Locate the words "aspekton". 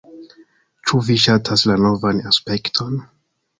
2.33-3.01